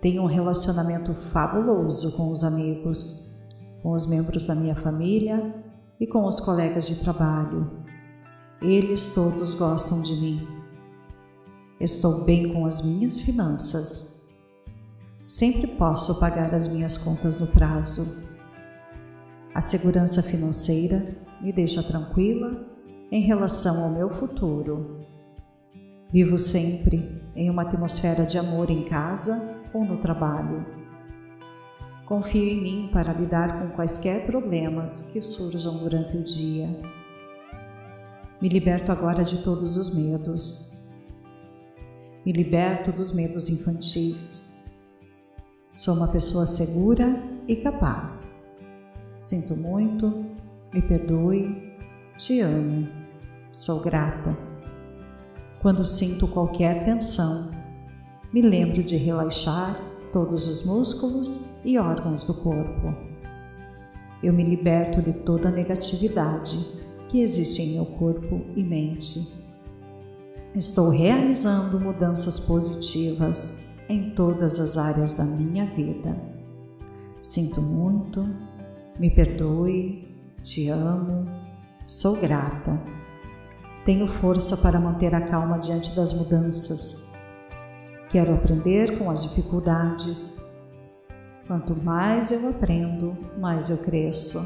Tenho 0.00 0.22
um 0.22 0.26
relacionamento 0.26 1.14
fabuloso 1.14 2.16
com 2.16 2.30
os 2.30 2.42
amigos, 2.42 3.30
com 3.82 3.92
os 3.92 4.06
membros 4.06 4.46
da 4.46 4.54
minha 4.54 4.74
família 4.74 5.54
e 6.00 6.06
com 6.06 6.24
os 6.24 6.40
colegas 6.40 6.88
de 6.88 6.96
trabalho. 6.96 7.70
Eles 8.60 9.14
todos 9.14 9.54
gostam 9.54 10.02
de 10.02 10.14
mim. 10.14 10.61
Estou 11.82 12.24
bem 12.24 12.50
com 12.50 12.64
as 12.64 12.80
minhas 12.80 13.18
finanças. 13.18 14.22
Sempre 15.22 15.66
posso 15.66 16.18
pagar 16.18 16.54
as 16.54 16.66
minhas 16.66 16.96
contas 16.96 17.38
no 17.38 17.48
prazo. 17.48 18.22
A 19.54 19.60
segurança 19.60 20.22
financeira 20.22 21.14
me 21.42 21.52
deixa 21.52 21.82
tranquila 21.82 22.64
em 23.10 23.20
relação 23.20 23.84
ao 23.84 23.90
meu 23.90 24.08
futuro 24.08 25.12
Vivo 26.12 26.36
sempre 26.36 27.22
em 27.34 27.48
uma 27.48 27.62
atmosfera 27.62 28.26
de 28.26 28.36
amor 28.36 28.68
em 28.68 28.84
casa 28.84 29.56
ou 29.72 29.82
no 29.82 29.96
trabalho. 29.96 30.66
Confio 32.04 32.44
em 32.44 32.60
mim 32.60 32.90
para 32.92 33.14
lidar 33.14 33.58
com 33.58 33.74
quaisquer 33.74 34.26
problemas 34.26 35.10
que 35.10 35.22
surjam 35.22 35.78
durante 35.78 36.18
o 36.18 36.22
dia. 36.22 36.68
Me 38.42 38.48
liberto 38.50 38.92
agora 38.92 39.24
de 39.24 39.38
todos 39.42 39.78
os 39.78 39.94
medos. 39.94 40.71
Me 42.24 42.30
liberto 42.30 42.92
dos 42.92 43.10
medos 43.10 43.48
infantis. 43.48 44.62
Sou 45.72 45.94
uma 45.94 46.06
pessoa 46.06 46.46
segura 46.46 47.20
e 47.48 47.56
capaz. 47.56 48.54
Sinto 49.16 49.56
muito, 49.56 50.24
me 50.72 50.80
perdoe, 50.82 51.74
te 52.16 52.40
amo, 52.40 52.88
sou 53.50 53.80
grata. 53.80 54.38
Quando 55.60 55.84
sinto 55.84 56.28
qualquer 56.28 56.84
tensão, 56.84 57.50
me 58.32 58.40
lembro 58.40 58.84
de 58.84 58.96
relaxar 58.96 59.76
todos 60.12 60.46
os 60.46 60.64
músculos 60.64 61.48
e 61.64 61.76
órgãos 61.76 62.24
do 62.24 62.34
corpo. 62.34 62.94
Eu 64.22 64.32
me 64.32 64.44
liberto 64.44 65.02
de 65.02 65.12
toda 65.12 65.48
a 65.48 65.52
negatividade 65.52 66.56
que 67.08 67.20
existe 67.20 67.62
em 67.62 67.74
meu 67.74 67.86
corpo 67.86 68.46
e 68.54 68.62
mente. 68.62 69.41
Estou 70.54 70.90
realizando 70.90 71.80
mudanças 71.80 72.38
positivas 72.38 73.62
em 73.88 74.10
todas 74.10 74.60
as 74.60 74.76
áreas 74.76 75.14
da 75.14 75.24
minha 75.24 75.64
vida. 75.64 76.14
Sinto 77.22 77.62
muito, 77.62 78.28
me 78.98 79.08
perdoe, 79.08 80.14
te 80.42 80.68
amo, 80.68 81.26
sou 81.86 82.20
grata. 82.20 82.78
Tenho 83.86 84.06
força 84.06 84.54
para 84.58 84.78
manter 84.78 85.14
a 85.14 85.22
calma 85.22 85.58
diante 85.58 85.96
das 85.96 86.12
mudanças. 86.12 87.10
Quero 88.10 88.34
aprender 88.34 88.98
com 88.98 89.10
as 89.10 89.22
dificuldades. 89.22 90.46
Quanto 91.46 91.74
mais 91.74 92.30
eu 92.30 92.50
aprendo, 92.50 93.16
mais 93.38 93.70
eu 93.70 93.78
cresço. 93.78 94.38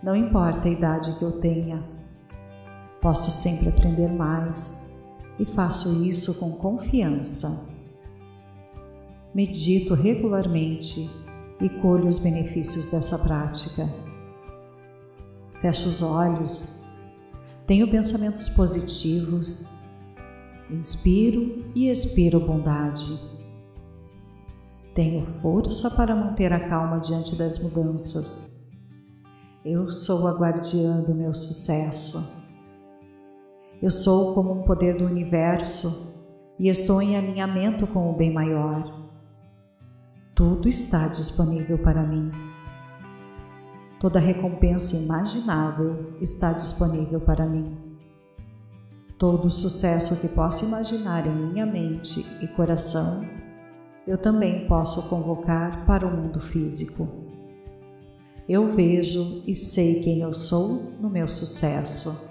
Não 0.00 0.14
importa 0.14 0.68
a 0.68 0.70
idade 0.70 1.18
que 1.18 1.24
eu 1.24 1.32
tenha, 1.32 1.82
posso 3.02 3.32
sempre 3.32 3.68
aprender 3.68 4.08
mais 4.08 4.86
e 5.38 5.44
faço 5.44 6.04
isso 6.04 6.38
com 6.38 6.52
confiança. 6.52 7.66
Medito 9.34 9.92
regularmente 9.92 11.10
e 11.60 11.68
colho 11.68 12.06
os 12.06 12.18
benefícios 12.18 12.88
dessa 12.88 13.18
prática. 13.18 13.92
Fecho 15.60 15.88
os 15.88 16.00
olhos, 16.00 16.84
tenho 17.66 17.90
pensamentos 17.90 18.48
positivos, 18.48 19.70
inspiro 20.70 21.64
e 21.74 21.88
expiro 21.88 22.38
bondade. 22.38 23.18
Tenho 24.94 25.22
força 25.22 25.90
para 25.90 26.14
manter 26.14 26.52
a 26.52 26.68
calma 26.68 27.00
diante 27.00 27.34
das 27.34 27.60
mudanças. 27.62 28.60
Eu 29.64 29.88
sou 29.88 30.28
a 30.28 30.32
guardiã 30.32 31.02
do 31.02 31.14
meu 31.14 31.32
sucesso. 31.32 32.41
Eu 33.82 33.90
sou 33.90 34.32
como 34.32 34.52
um 34.52 34.62
poder 34.62 34.96
do 34.96 35.04
universo 35.04 36.14
e 36.56 36.68
estou 36.68 37.02
em 37.02 37.16
alinhamento 37.16 37.84
com 37.84 38.08
o 38.08 38.12
bem 38.12 38.32
maior. 38.32 39.10
Tudo 40.36 40.68
está 40.68 41.08
disponível 41.08 41.76
para 41.76 42.06
mim. 42.06 42.30
Toda 43.98 44.20
recompensa 44.20 44.96
imaginável 44.96 46.14
está 46.20 46.52
disponível 46.52 47.20
para 47.20 47.44
mim. 47.44 47.76
Todo 49.18 49.50
sucesso 49.50 50.20
que 50.20 50.28
posso 50.28 50.64
imaginar 50.64 51.26
em 51.26 51.34
minha 51.34 51.66
mente 51.66 52.24
e 52.40 52.46
coração, 52.46 53.24
eu 54.06 54.16
também 54.16 54.68
posso 54.68 55.08
convocar 55.08 55.84
para 55.86 56.06
o 56.06 56.16
mundo 56.16 56.38
físico. 56.38 57.08
Eu 58.48 58.68
vejo 58.68 59.42
e 59.44 59.56
sei 59.56 60.00
quem 60.02 60.20
eu 60.20 60.32
sou 60.32 60.92
no 61.00 61.10
meu 61.10 61.26
sucesso. 61.26 62.30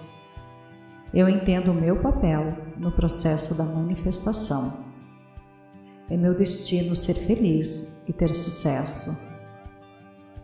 Eu 1.14 1.28
entendo 1.28 1.72
o 1.72 1.74
meu 1.74 2.00
papel 2.00 2.56
no 2.78 2.90
processo 2.90 3.54
da 3.54 3.64
manifestação. 3.64 4.72
É 6.08 6.16
meu 6.16 6.34
destino 6.34 6.94
ser 6.94 7.14
feliz 7.14 8.02
e 8.08 8.14
ter 8.14 8.34
sucesso. 8.34 9.18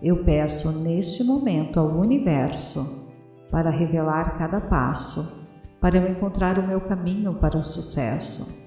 Eu 0.03 0.23
peço 0.25 0.71
neste 0.81 1.25
momento 1.25 1.81
ao 1.81 1.89
universo 1.99 3.09
para 3.51 3.71
revelar 3.71 4.37
cada 4.37 4.61
passo, 4.61 5.49
para 5.81 5.97
eu 5.97 6.07
encontrar 6.07 6.59
o 6.59 6.67
meu 6.67 6.83
caminho 6.83 7.35
para 7.35 7.57
o 7.57 7.65
sucesso. 7.65 8.59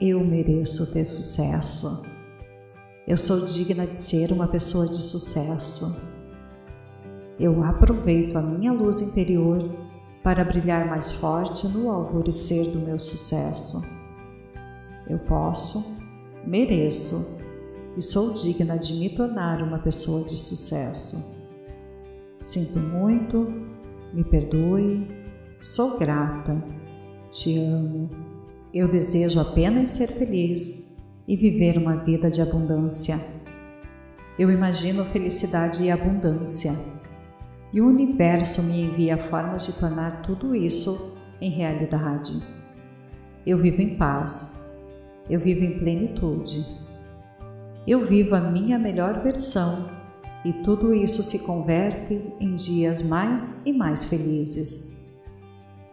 Eu 0.00 0.24
mereço 0.24 0.92
ter 0.92 1.04
sucesso. 1.04 2.06
Eu 3.08 3.16
sou 3.16 3.44
digna 3.44 3.88
de 3.88 3.96
ser 3.96 4.30
uma 4.30 4.46
pessoa 4.46 4.86
de 4.86 4.98
sucesso. 4.98 6.00
Eu 7.40 7.64
aproveito 7.64 8.36
a 8.36 8.42
minha 8.42 8.72
luz 8.72 9.00
interior 9.00 9.68
para 10.22 10.44
brilhar 10.44 10.86
mais 10.86 11.12
forte 11.12 11.66
no 11.68 11.90
alvorecer 11.90 12.70
do 12.70 12.78
meu 12.78 12.98
sucesso. 12.98 13.82
Eu 15.08 15.18
posso, 15.18 15.98
mereço 16.46 17.38
e 17.96 18.02
sou 18.02 18.32
digna 18.34 18.78
de 18.78 18.94
me 18.94 19.10
tornar 19.10 19.62
uma 19.62 19.78
pessoa 19.78 20.24
de 20.24 20.36
sucesso. 20.36 21.36
Sinto 22.38 22.78
muito, 22.78 23.52
me 24.12 24.24
perdoe, 24.24 25.08
sou 25.60 25.98
grata, 25.98 26.62
te 27.30 27.58
amo. 27.58 28.10
Eu 28.72 28.88
desejo 28.88 29.40
apenas 29.40 29.90
ser 29.90 30.08
feliz 30.08 30.96
e 31.26 31.36
viver 31.36 31.78
uma 31.78 31.96
vida 31.96 32.30
de 32.30 32.40
abundância. 32.40 33.18
Eu 34.38 34.50
imagino 34.50 35.04
felicidade 35.04 35.82
e 35.82 35.90
abundância, 35.90 36.72
e 37.72 37.80
o 37.80 37.86
universo 37.86 38.62
me 38.64 38.82
envia 38.82 39.16
formas 39.16 39.66
de 39.66 39.72
tornar 39.78 40.22
tudo 40.22 40.54
isso 40.54 41.16
em 41.40 41.50
realidade. 41.50 42.42
Eu 43.46 43.58
vivo 43.58 43.80
em 43.80 43.96
paz 43.96 44.62
eu 45.28 45.38
vivo 45.38 45.64
em 45.64 45.78
plenitude. 45.78 46.66
Eu 47.86 48.04
vivo 48.04 48.34
a 48.34 48.40
minha 48.40 48.78
melhor 48.78 49.22
versão 49.22 49.88
e 50.44 50.52
tudo 50.52 50.92
isso 50.92 51.22
se 51.22 51.40
converte 51.40 52.20
em 52.40 52.56
dias 52.56 53.02
mais 53.02 53.64
e 53.64 53.72
mais 53.72 54.04
felizes. 54.04 55.00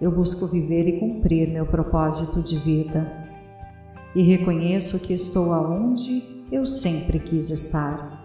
Eu 0.02 0.12
busco 0.12 0.48
viver 0.48 0.88
e 0.88 1.00
cumprir 1.00 1.48
meu 1.50 1.66
propósito 1.66 2.42
de 2.42 2.58
vida 2.58 3.30
e 4.16 4.24
reconheço 4.24 5.00
que 5.00 5.14
estou 5.14 5.54
aonde 5.54 6.46
eu 6.52 6.66
sempre 6.66 7.20
quis 7.20 7.50
estar. 7.52 8.19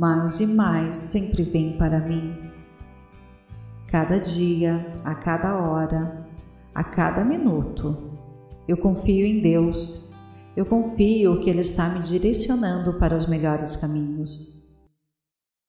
Mais 0.00 0.40
e 0.40 0.46
mais 0.46 0.96
sempre 0.96 1.42
vem 1.42 1.76
para 1.76 2.00
mim. 2.00 2.34
Cada 3.86 4.16
dia, 4.18 4.98
a 5.04 5.14
cada 5.14 5.58
hora, 5.58 6.26
a 6.74 6.82
cada 6.82 7.22
minuto 7.22 8.10
eu 8.66 8.78
confio 8.78 9.26
em 9.26 9.42
Deus. 9.42 10.10
Eu 10.56 10.64
confio 10.64 11.38
que 11.40 11.50
Ele 11.50 11.60
está 11.60 11.90
me 11.90 12.00
direcionando 12.00 12.94
para 12.94 13.14
os 13.14 13.26
melhores 13.26 13.76
caminhos. 13.76 14.66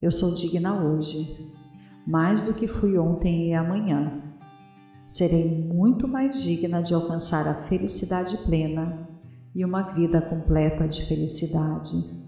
Eu 0.02 0.14
sou 0.14 0.34
digna 0.34 0.82
hoje, 0.82 1.54
mais 2.08 2.42
do 2.42 2.54
que 2.54 2.70
fui 2.70 2.98
ontem 2.98 3.50
e 3.50 3.54
amanhã. 3.54 4.24
Serei 5.06 5.62
muito 5.62 6.08
mais 6.08 6.42
digna 6.42 6.82
de 6.82 6.94
alcançar 6.94 7.50
a 7.50 7.64
felicidade 7.64 8.38
plena 8.46 9.10
e 9.54 9.66
uma 9.66 9.82
vida 9.82 10.22
completa 10.22 10.88
de 10.88 11.06
felicidade. 11.06 12.21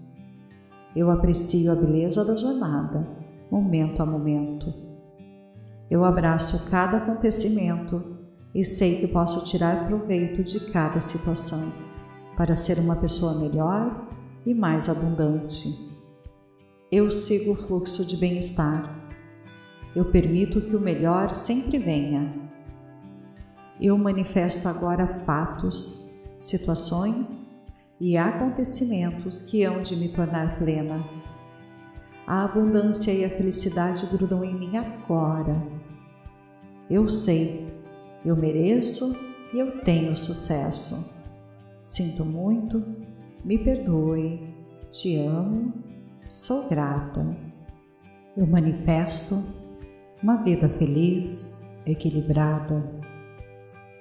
Eu 0.94 1.10
aprecio 1.10 1.72
a 1.72 1.74
beleza 1.74 2.24
da 2.24 2.36
jornada, 2.36 3.06
momento 3.50 4.00
a 4.00 4.06
momento. 4.06 4.72
Eu 5.90 6.04
abraço 6.04 6.70
cada 6.70 6.98
acontecimento 6.98 8.16
e 8.54 8.64
sei 8.64 9.00
que 9.00 9.08
posso 9.08 9.44
tirar 9.44 9.88
proveito 9.88 10.44
de 10.44 10.60
cada 10.70 11.00
situação 11.00 11.72
para 12.36 12.54
ser 12.54 12.78
uma 12.78 12.94
pessoa 12.94 13.34
melhor 13.40 14.08
e 14.46 14.54
mais 14.54 14.88
abundante. 14.88 15.68
Eu 16.92 17.10
sigo 17.10 17.52
o 17.52 17.56
fluxo 17.56 18.06
de 18.06 18.16
bem-estar. 18.16 18.88
Eu 19.96 20.04
permito 20.04 20.60
que 20.60 20.76
o 20.76 20.80
melhor 20.80 21.34
sempre 21.34 21.76
venha. 21.78 22.30
Eu 23.80 23.98
manifesto 23.98 24.68
agora 24.68 25.06
fatos, 25.24 26.08
situações 26.38 27.53
e 28.06 28.18
acontecimentos 28.18 29.40
que 29.40 29.64
hão 29.64 29.80
de 29.80 29.96
me 29.96 30.10
tornar 30.10 30.58
plena. 30.58 31.02
A 32.26 32.44
abundância 32.44 33.10
e 33.10 33.24
a 33.24 33.30
felicidade 33.30 34.04
grudam 34.06 34.44
em 34.44 34.54
mim 34.54 34.76
agora. 34.76 35.56
Eu 36.90 37.08
sei 37.08 37.72
eu 38.24 38.34
mereço 38.34 39.14
e 39.52 39.58
eu 39.58 39.80
tenho 39.80 40.14
sucesso. 40.14 41.14
Sinto 41.82 42.24
muito, 42.26 42.82
me 43.42 43.58
perdoe, 43.58 44.54
te 44.90 45.18
amo, 45.18 45.72
sou 46.26 46.68
grata. 46.68 47.36
Eu 48.36 48.46
manifesto 48.46 49.34
uma 50.22 50.42
vida 50.42 50.68
feliz, 50.68 51.62
equilibrada. 51.86 53.02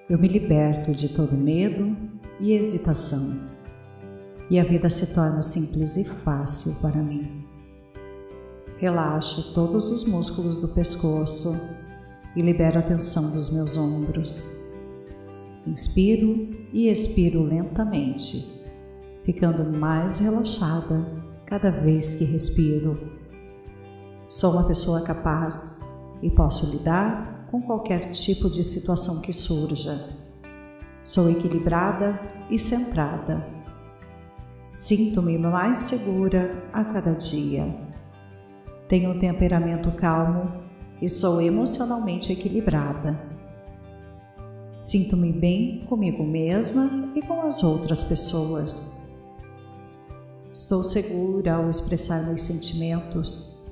Eu 0.10 0.18
me 0.18 0.28
liberto 0.28 0.92
de 0.92 1.10
todo 1.10 1.36
medo 1.36 1.96
e 2.40 2.54
hesitação. 2.54 3.53
E 4.50 4.60
a 4.60 4.64
vida 4.64 4.90
se 4.90 5.14
torna 5.14 5.42
simples 5.42 5.96
e 5.98 6.04
fácil 6.04 6.76
para 6.82 7.02
mim. 7.02 7.46
Relaxo 8.78 9.54
todos 9.54 9.88
os 9.90 10.04
músculos 10.04 10.60
do 10.60 10.68
pescoço 10.70 11.56
e 12.36 12.42
libero 12.42 12.80
a 12.80 12.82
tensão 12.82 13.32
dos 13.32 13.50
meus 13.50 13.78
ombros. 13.78 14.46
Inspiro 15.66 16.50
e 16.74 16.90
expiro 16.90 17.44
lentamente, 17.44 18.62
ficando 19.24 19.64
mais 19.64 20.18
relaxada 20.20 21.06
cada 21.46 21.72
vez 21.72 22.16
que 22.16 22.26
respiro. 22.26 23.00
Sou 24.28 24.52
uma 24.52 24.68
pessoa 24.68 25.02
capaz 25.02 25.80
e 26.22 26.30
posso 26.30 26.72
lidar 26.72 27.48
com 27.50 27.62
qualquer 27.62 28.12
tipo 28.12 28.50
de 28.50 28.64
situação 28.64 29.22
que 29.22 29.32
surja. 29.32 30.10
Sou 31.04 31.30
equilibrada 31.30 32.20
e 32.50 32.58
centrada. 32.58 33.63
Sinto-me 34.74 35.38
mais 35.38 35.82
segura 35.82 36.68
a 36.74 36.84
cada 36.84 37.14
dia. 37.14 37.64
Tenho 38.88 39.12
um 39.12 39.20
temperamento 39.20 39.92
calmo 39.92 40.52
e 41.00 41.08
sou 41.08 41.40
emocionalmente 41.40 42.34
equilibrada. 42.34 43.22
Sinto-me 44.76 45.32
bem 45.32 45.86
comigo 45.86 46.24
mesma 46.24 47.12
e 47.14 47.22
com 47.22 47.44
as 47.44 47.64
outras 47.64 48.04
pessoas. 48.04 49.00
Estou 50.52 50.84
segura 50.84 51.54
ao 51.54 51.70
expressar 51.70 52.26
meus 52.26 52.42
sentimentos. 52.42 53.64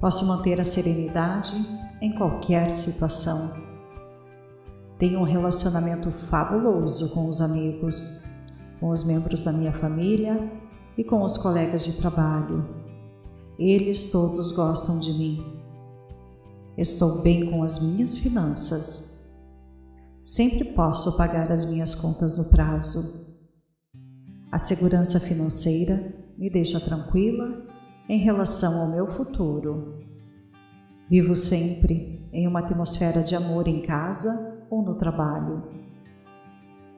Posso 0.00 0.26
manter 0.26 0.60
a 0.60 0.64
serenidade 0.64 1.54
em 2.00 2.12
qualquer 2.12 2.70
situação. 2.70 3.54
Tenho 4.98 5.20
um 5.20 5.24
relacionamento 5.24 6.10
fabuloso 6.10 7.10
com 7.10 7.28
os 7.28 7.40
amigos, 7.40 8.21
com 8.82 8.88
os 8.88 9.04
membros 9.04 9.44
da 9.44 9.52
minha 9.52 9.72
família 9.72 10.50
e 10.98 11.04
com 11.04 11.22
os 11.22 11.38
colegas 11.38 11.84
de 11.84 11.92
trabalho. 11.98 12.68
Eles 13.56 14.10
todos 14.10 14.50
gostam 14.50 14.98
de 14.98 15.12
mim. 15.12 15.62
Estou 16.76 17.22
bem 17.22 17.48
com 17.48 17.62
as 17.62 17.80
minhas 17.80 18.16
finanças. 18.16 19.24
Sempre 20.20 20.64
posso 20.64 21.16
pagar 21.16 21.52
as 21.52 21.64
minhas 21.64 21.94
contas 21.94 22.36
no 22.36 22.46
prazo. 22.46 23.24
A 24.50 24.58
segurança 24.58 25.20
financeira 25.20 26.12
me 26.36 26.50
deixa 26.50 26.80
tranquila 26.80 27.64
em 28.08 28.18
relação 28.18 28.80
ao 28.80 28.90
meu 28.90 29.06
futuro. 29.06 30.00
Vivo 31.08 31.36
sempre 31.36 32.28
em 32.32 32.48
uma 32.48 32.58
atmosfera 32.58 33.22
de 33.22 33.36
amor 33.36 33.68
em 33.68 33.80
casa 33.80 34.66
ou 34.68 34.82
no 34.82 34.96
trabalho. 34.96 35.81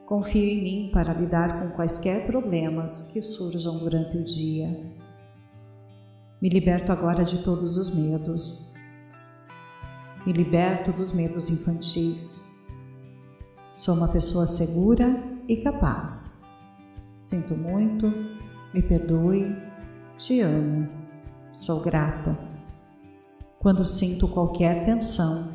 Confio 0.05 0.43
em 0.43 0.61
mim 0.61 0.89
para 0.93 1.13
lidar 1.13 1.59
com 1.59 1.75
quaisquer 1.75 2.27
problemas 2.27 3.11
que 3.11 3.21
surjam 3.21 3.79
durante 3.79 4.17
o 4.17 4.23
dia. 4.23 4.67
Me 6.41 6.49
liberto 6.49 6.91
agora 6.91 7.23
de 7.23 7.43
todos 7.43 7.75
os 7.77 7.93
medos 7.95 8.75
me 10.25 10.33
liberto 10.33 10.91
dos 10.91 11.11
medos 11.11 11.51
infantis. 11.51 12.65
Sou 13.71 13.93
uma 13.95 14.07
pessoa 14.07 14.47
segura 14.47 15.21
e 15.47 15.57
capaz. 15.57 16.43
Sinto 17.15 17.55
muito, 17.55 18.11
me 18.73 18.81
perdoe, 18.81 19.55
te 20.17 20.41
amo, 20.41 20.87
sou 21.51 21.81
grata. 21.81 22.37
Quando 23.59 23.85
sinto 23.85 24.27
qualquer 24.27 24.83
tensão, 24.83 25.51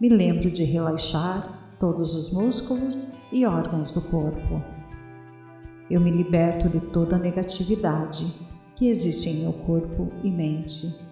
me 0.00 0.08
lembro 0.08 0.50
de 0.50 0.64
relaxar 0.64 1.76
todos 1.78 2.14
os 2.14 2.32
músculos 2.32 3.14
e 3.32 3.44
órgãos 3.46 3.94
do 3.94 4.02
corpo. 4.02 4.62
Eu 5.90 6.00
me 6.00 6.10
liberto 6.10 6.68
de 6.68 6.80
toda 6.80 7.16
a 7.16 7.18
negatividade 7.18 8.32
que 8.76 8.88
existe 8.88 9.28
em 9.30 9.40
meu 9.42 9.52
corpo 9.52 10.12
e 10.22 10.30
mente 10.30 11.10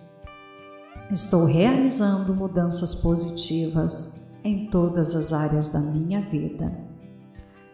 Estou 1.11 1.45
realizando 1.45 2.33
mudanças 2.33 2.95
positivas 2.95 4.31
em 4.45 4.67
todas 4.67 5.17
as 5.17 5.33
áreas 5.33 5.69
da 5.69 5.81
minha 5.81 6.21
vida. 6.21 6.73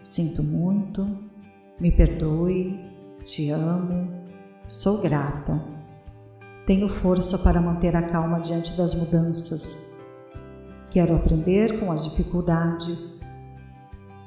Sinto 0.02 0.42
muito, 0.42 1.06
me 1.78 1.92
perdoe, 1.92 2.80
te 3.24 3.50
amo, 3.50 4.10
sou 4.66 5.02
grata. 5.02 5.62
Tenho 6.64 6.88
força 6.88 7.36
para 7.36 7.60
manter 7.60 7.94
a 7.94 8.04
calma 8.04 8.40
diante 8.40 8.74
das 8.74 8.94
mudanças. 8.94 9.94
Quero 10.90 11.14
aprender 11.14 11.78
com 11.78 11.92
as 11.92 12.04
dificuldades. 12.04 13.20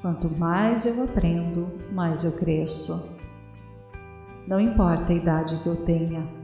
Quanto 0.01 0.29
mais 0.29 0.85
eu 0.85 1.03
aprendo, 1.03 1.67
mais 1.91 2.23
eu 2.23 2.31
cresço. 2.33 3.17
Não 4.47 4.59
importa 4.59 5.11
a 5.11 5.15
idade 5.15 5.57
que 5.61 5.67
eu 5.67 5.75
tenha, 5.75 6.39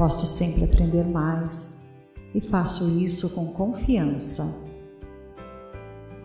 Posso 0.00 0.26
sempre 0.26 0.64
aprender 0.64 1.04
mais 1.04 1.82
e 2.34 2.40
faço 2.40 2.88
isso 2.98 3.34
com 3.34 3.52
confiança. 3.52 4.64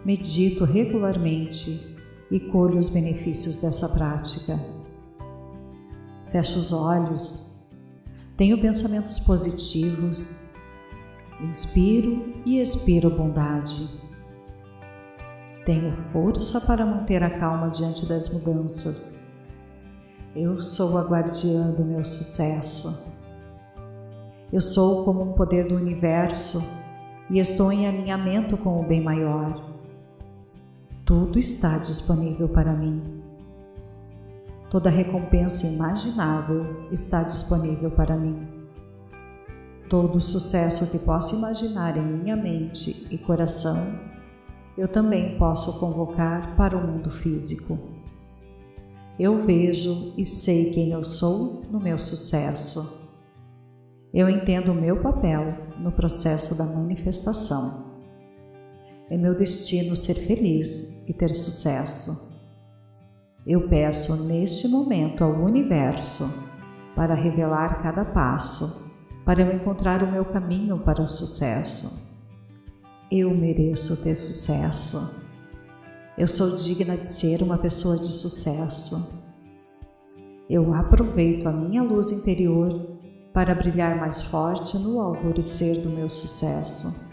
Medito 0.05 0.63
regularmente 0.63 1.97
e 2.31 2.39
colho 2.39 2.77
os 2.77 2.87
benefícios 2.87 3.57
dessa 3.57 3.89
prática. 3.89 4.57
Fecho 6.27 6.57
os 6.57 6.71
olhos, 6.71 7.67
tenho 8.37 8.61
pensamentos 8.61 9.19
positivos, 9.19 10.45
inspiro 11.41 12.33
e 12.45 12.61
expiro 12.61 13.09
bondade. 13.09 13.89
Tenho 15.65 15.91
força 15.91 16.61
para 16.61 16.85
manter 16.85 17.23
a 17.23 17.39
calma 17.39 17.69
diante 17.69 18.05
das 18.05 18.29
mudanças. 18.29 19.25
Eu 20.35 20.61
sou 20.61 20.95
a 20.95 21.01
guardiã 21.01 21.71
do 21.71 21.83
meu 21.83 22.05
sucesso. 22.05 23.03
Eu 24.53 24.61
sou 24.61 25.03
como 25.03 25.23
um 25.23 25.33
poder 25.33 25.67
do 25.67 25.75
universo 25.75 26.63
e 27.31 27.39
estou 27.39 27.71
em 27.71 27.87
alinhamento 27.87 28.55
com 28.57 28.79
o 28.79 28.85
bem 28.85 29.01
maior. 29.01 29.71
Tudo 31.03 31.39
está 31.39 31.79
disponível 31.79 32.47
para 32.47 32.73
mim. 32.73 33.23
Toda 34.69 34.91
recompensa 34.91 35.65
imaginável 35.65 36.87
está 36.91 37.23
disponível 37.23 37.89
para 37.89 38.15
mim. 38.15 38.47
Todo 39.89 40.21
sucesso 40.21 40.91
que 40.91 40.99
posso 40.99 41.35
imaginar 41.35 41.97
em 41.97 42.05
minha 42.05 42.35
mente 42.35 43.07
e 43.09 43.17
coração, 43.17 44.14
eu 44.77 44.87
também 44.87 45.37
posso 45.37 45.79
convocar 45.79 46.55
para 46.55 46.77
o 46.77 46.85
mundo 46.85 47.09
físico. 47.09 47.77
Eu 49.17 49.39
vejo 49.39 50.13
e 50.17 50.25
sei 50.25 50.71
quem 50.71 50.91
eu 50.91 51.03
sou 51.03 51.63
no 51.71 51.79
meu 51.79 51.97
sucesso 51.97 53.05
eu 54.15 54.29
entendo 54.29 54.71
o 54.71 54.73
meu 54.73 55.01
papel 55.01 55.57
no 55.77 55.91
processo 55.91 56.55
da 56.55 56.63
manifestação. 56.63 57.91
É 59.09 59.17
meu 59.17 59.35
destino 59.35 59.93
ser 59.93 60.13
feliz 60.13 61.03
e 61.05 61.13
ter 61.13 61.35
sucesso. 61.35 62.33
Eu 63.45 63.67
peço 63.67 64.23
neste 64.23 64.69
momento 64.69 65.21
ao 65.21 65.31
universo 65.31 66.33
para 66.95 67.13
revelar 67.13 67.81
cada 67.83 68.05
passo, 68.05 68.89
para 69.25 69.41
eu 69.41 69.53
encontrar 69.53 70.01
o 70.01 70.09
meu 70.09 70.23
caminho 70.23 70.79
para 70.79 71.01
o 71.01 71.09
sucesso. 71.09 72.14
Eu 73.17 73.33
mereço 73.33 74.03
ter 74.03 74.17
sucesso. 74.17 75.15
Eu 76.17 76.27
sou 76.27 76.57
digna 76.57 76.97
de 76.97 77.07
ser 77.07 77.41
uma 77.41 77.57
pessoa 77.57 77.97
de 77.97 78.09
sucesso. 78.09 79.23
Eu 80.49 80.73
aproveito 80.73 81.47
a 81.47 81.51
minha 81.53 81.81
luz 81.81 82.11
interior 82.11 82.99
para 83.33 83.55
brilhar 83.55 83.97
mais 83.97 84.21
forte 84.21 84.77
no 84.77 84.99
alvorecer 84.99 85.79
do 85.79 85.89
meu 85.89 86.09
sucesso. 86.09 87.09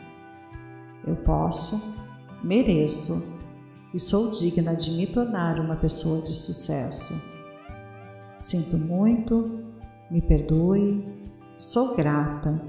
Eu 1.07 1.15
posso, 1.15 1.81
mereço 2.43 3.38
e 3.95 4.01
sou 4.01 4.33
digna 4.33 4.75
de 4.75 4.91
me 4.91 5.07
tornar 5.07 5.61
uma 5.61 5.77
pessoa 5.77 6.21
de 6.21 6.35
sucesso. 6.35 7.15
Sinto 8.37 8.77
muito, 8.77 9.57
me 10.11 10.21
perdoe, 10.21 11.07
sou 11.57 11.95
grata, 11.95 12.61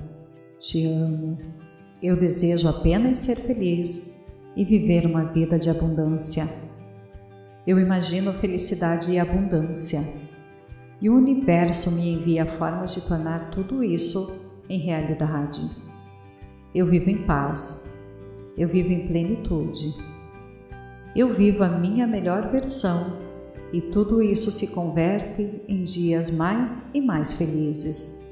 te 0.60 0.86
amo. 0.86 1.62
Eu 2.04 2.18
desejo 2.18 2.68
apenas 2.68 3.20
ser 3.20 3.38
feliz 3.38 4.22
e 4.58 4.66
viver 4.66 5.06
uma 5.06 5.24
vida 5.24 5.58
de 5.58 5.70
abundância. 5.70 6.46
Eu 7.66 7.80
imagino 7.80 8.34
felicidade 8.34 9.10
e 9.10 9.18
abundância 9.18 10.04
e 11.02 11.10
o 11.10 11.16
universo 11.16 11.92
me 11.92 12.10
envia 12.10 12.46
formas 12.46 12.94
de 12.94 13.08
tornar 13.08 13.52
tudo 13.52 13.82
isso 13.82 14.52
em 14.70 14.80
realidade. 14.80 15.62
Eu 16.76 16.86
vivo 16.86 17.10
em 17.10 17.26
paz, 17.26 17.89
eu 18.58 18.68
vivo 18.68 18.92
em 18.92 19.08
plenitude, 19.08 19.96
eu 21.16 21.30
vivo 21.30 21.63
a 21.63 21.70
minha 21.70 22.06
melhor 22.06 22.52
versão 22.52 23.18
e 23.72 23.80
tudo 23.80 24.22
isso 24.22 24.52
se 24.52 24.68
converte 24.68 25.62
em 25.70 25.86
dias 25.86 26.30
mais 26.30 26.94
e 26.94 27.00
mais 27.00 27.32
felizes. 27.32 28.22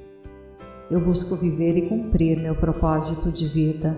Eu 0.91 0.99
busco 0.99 1.37
viver 1.37 1.77
e 1.77 1.87
cumprir 1.87 2.37
meu 2.37 2.53
propósito 2.53 3.31
de 3.31 3.47
vida 3.47 3.97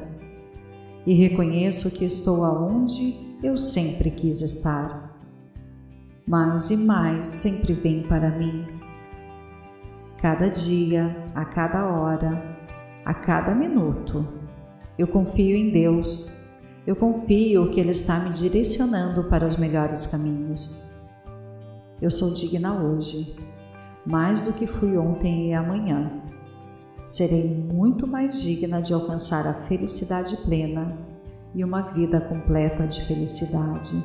e 1.08 1.16
reconheço 1.16 1.90
que 1.90 2.06
estou 2.06 2.46
aonde 2.46 3.36
eu 3.42 3.58
sempre 3.58 4.12
quis 4.12 4.42
estar 4.42 5.20
mais 6.28 6.70
e 6.70 6.78
mais 6.78 7.28
sempre 7.28 7.74
vem 7.74 8.04
para 8.04 8.30
mim. 8.38 8.68
Cada 10.22 10.50
dia, 10.50 11.18
a 11.34 11.44
cada 11.44 11.90
hora, 11.90 12.42
a 13.04 13.14
cada 13.14 13.56
minuto, 13.56 14.26
eu 14.96 15.08
confio 15.08 15.56
em 15.56 15.72
Deus. 15.72 16.42
Eu 16.86 16.96
confio 16.96 17.72
que 17.72 17.80
Ele 17.80 17.92
está 17.92 18.20
me 18.20 18.30
direcionando 18.30 19.24
para 19.24 19.48
os 19.48 19.56
melhores 19.56 20.06
caminhos. 20.06 20.94
Eu 22.00 22.12
sou 22.12 22.36
digna 22.36 22.84
hoje, 22.84 23.36
mais 24.06 24.44
do 24.44 24.54
que 24.54 24.68
fui 24.68 24.96
ontem 24.96 25.50
e 25.50 25.54
amanhã. 25.54 26.22
Serei 27.06 27.48
muito 27.48 28.08
mais 28.08 28.42
digna 28.42 28.82
de 28.82 28.94
alcançar 28.94 29.46
a 29.46 29.54
felicidade 29.54 30.38
plena 30.38 30.98
e 31.54 31.64
uma 31.64 31.82
vida 31.82 32.22
completa 32.22 32.88
de 32.88 33.06
felicidade. 33.06 34.04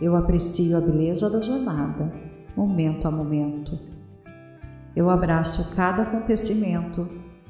Eu 0.00 0.16
aprecio 0.16 0.76
a 0.76 0.80
beleza 0.80 1.28
da 1.28 1.40
jornada, 1.40 2.12
momento 2.56 3.06
a 3.08 3.10
momento. 3.10 3.78
Eu 4.94 5.10
abraço 5.10 5.74
cada 5.74 6.02
acontecimento 6.02 7.08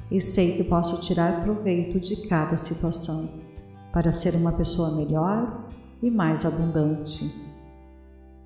e 0.09 0.19
sei 0.19 0.57
que 0.57 0.63
posso 0.63 1.01
tirar 1.01 1.43
proveito 1.43 1.99
de 1.99 2.27
cada 2.27 2.57
situação 2.57 3.29
para 3.91 4.11
ser 4.11 4.35
uma 4.35 4.51
pessoa 4.51 4.95
melhor 4.95 5.69
e 6.01 6.09
mais 6.09 6.45
abundante. 6.45 7.31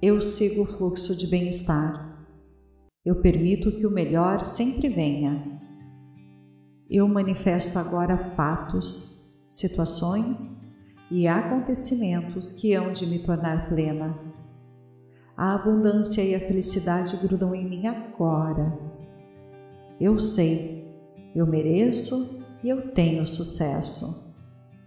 Eu 0.02 0.20
sigo 0.22 0.64
o 0.64 0.66
fluxo 0.66 1.18
de 1.18 1.28
bem-estar. 1.28 2.28
Eu 3.06 3.16
permito 3.16 3.72
que 3.72 3.86
o 3.86 3.92
melhor 3.92 4.46
sempre 4.46 4.90
venha. 4.90 5.67
Eu 6.90 7.08
manifesto 7.08 7.78
agora 7.78 8.18
fatos, 8.18 9.30
situações 9.50 10.74
e 11.12 11.28
acontecimentos 11.28 12.54
que 12.54 12.74
hão 12.74 12.94
de 12.94 13.06
me 13.06 13.20
tornar 13.20 13.68
plena. 13.68 14.18
A 15.36 15.54
abundância 15.54 16.22
e 16.22 16.34
a 16.34 16.40
felicidade 16.40 17.18
grudam 17.18 17.54
em 17.54 17.68
mim 17.68 17.88
agora. 17.88 18.80
Eu 20.00 20.18
sei, 20.18 20.96
eu 21.36 21.46
mereço 21.46 22.42
e 22.64 22.70
eu 22.70 22.92
tenho 22.92 23.26
sucesso. 23.26 24.34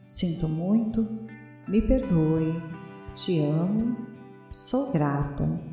Sinto 0.07 0.49
muito, 0.49 1.07
me 1.69 1.83
perdoe, 1.83 2.63
te 3.15 3.41
amo, 3.41 3.97
sou 4.51 4.91
grata. 4.91 5.70